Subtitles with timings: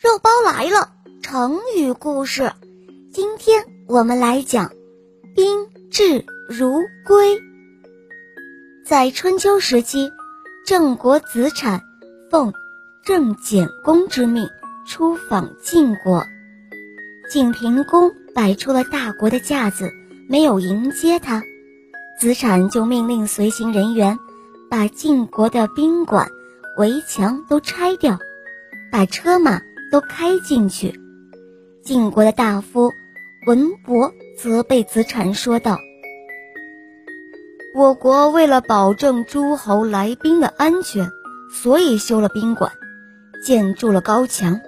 [0.00, 2.52] 肉包来了，成语故事。
[3.12, 4.72] 今天我们来讲
[5.36, 7.38] “宾至如归”。
[8.82, 10.10] 在春秋时期，
[10.64, 11.82] 郑国子产
[12.30, 12.54] 奉
[13.04, 14.48] 郑简公之命
[14.86, 16.24] 出访晋国，
[17.30, 19.92] 晋平公摆出了大国的架子，
[20.30, 21.42] 没有迎接他，
[22.18, 24.18] 子产就命令随行人员
[24.70, 26.30] 把晋国的宾馆、
[26.78, 28.18] 围墙都拆掉，
[28.90, 29.60] 把车马。
[29.90, 31.00] 都开进去。
[31.82, 32.92] 晋国的大夫
[33.46, 35.78] 文伯责备子产说道
[37.74, 41.10] ：“我国为了保证诸侯来宾的安全，
[41.52, 42.70] 所以修了宾馆，
[43.44, 44.60] 建筑了高墙。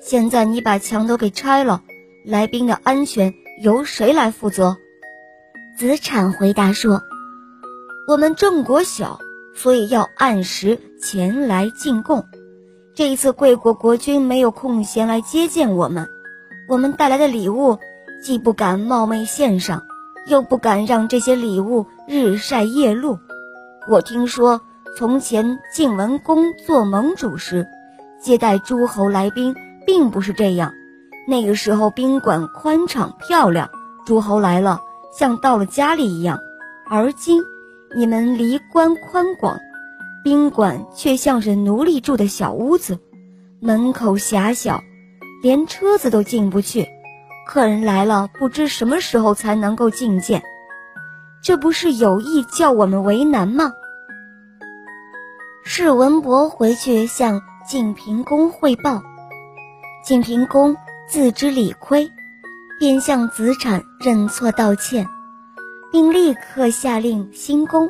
[0.00, 1.82] 现在你把墙都给拆了，
[2.24, 4.76] 来宾的安全由谁来负责？”
[5.76, 7.02] 子产回答说
[8.06, 9.18] ：“我们郑国小，
[9.54, 12.24] 所以要按时前来进贡。”
[13.00, 16.06] 这一次，贵国国君没有空闲来接见我们，
[16.68, 17.78] 我们带来的礼物
[18.22, 19.86] 既不敢冒昧献上，
[20.26, 23.18] 又不敢让这些礼物日晒夜露。
[23.88, 24.60] 我听说，
[24.98, 27.66] 从前晋文公做盟主时，
[28.20, 30.70] 接待诸侯来宾并不是这样。
[31.26, 33.70] 那个时候宾馆宽敞漂亮，
[34.04, 34.78] 诸侯来了
[35.18, 36.38] 像到了家里一样。
[36.90, 37.42] 而今
[37.96, 39.58] 你们离官宽广。
[40.22, 42.98] 宾馆却像是奴隶住的小屋子，
[43.60, 44.82] 门口狭小，
[45.42, 46.86] 连车子都进不去。
[47.46, 50.42] 客人来了，不知什么时候才能够觐见，
[51.42, 53.72] 这不是有意叫我们为难吗？
[55.64, 59.02] 士文伯回去向晋平公汇报，
[60.04, 60.76] 晋平公
[61.08, 62.10] 自知理亏，
[62.78, 65.06] 便向子产认错道歉，
[65.90, 67.88] 并立刻下令新宫。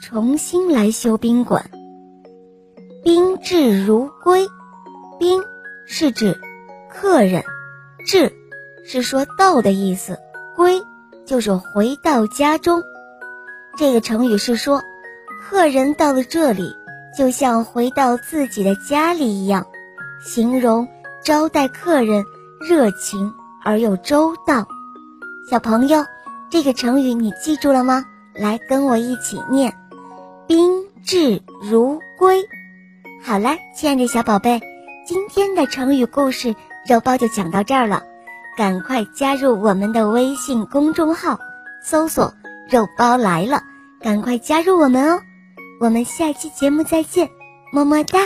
[0.00, 1.70] 重新来修宾馆，
[3.02, 4.46] 宾至如归。
[5.18, 5.40] 宾
[5.86, 6.38] 是指
[6.90, 7.42] 客人，
[8.06, 8.32] 至
[8.84, 10.18] 是说到的意思，
[10.54, 10.82] 归
[11.24, 12.82] 就是回到家中。
[13.78, 14.82] 这个成语是说，
[15.42, 16.74] 客人到了这里，
[17.16, 19.66] 就像回到自己的家里一样，
[20.22, 20.86] 形容
[21.24, 22.24] 招待客人
[22.60, 23.32] 热情
[23.64, 24.68] 而又周到。
[25.50, 26.04] 小朋友，
[26.50, 28.04] 这个成语你记住了吗？
[28.34, 29.74] 来，跟我一起念。
[30.46, 32.44] 宾至如归。
[33.22, 34.60] 好了，亲爱的小宝贝，
[35.06, 36.54] 今天的成语故事
[36.88, 38.02] 肉包就讲到这儿了。
[38.56, 41.38] 赶快加入我们的微信公众号，
[41.82, 42.32] 搜索
[42.70, 43.62] “肉包来了”，
[44.00, 45.20] 赶快加入我们哦。
[45.80, 47.28] 我们下期节目再见，
[47.72, 48.20] 么么哒。